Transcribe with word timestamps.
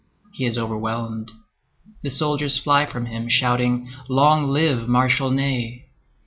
He 0.33 0.47
is 0.47 0.57
overwhelmed. 0.57 1.29
The 2.01 2.09
soldiers 2.09 2.57
fly 2.57 2.87
from 2.87 3.05
him, 3.05 3.29
shouting, 3.29 3.87
"Long 4.09 4.47
live 4.49 4.89
Marshal 4.89 5.29
Ney!" 5.29 5.91